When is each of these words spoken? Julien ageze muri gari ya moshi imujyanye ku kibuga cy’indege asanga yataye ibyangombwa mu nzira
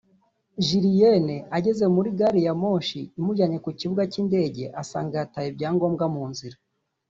Julien 0.65 1.27
ageze 1.57 1.85
muri 1.95 2.09
gari 2.19 2.41
ya 2.47 2.53
moshi 2.61 2.99
imujyanye 3.19 3.57
ku 3.63 3.69
kibuga 3.79 4.03
cy’indege 4.11 4.63
asanga 4.81 5.13
yataye 5.21 5.47
ibyangombwa 5.49 6.05
mu 6.15 6.23
nzira 6.31 6.57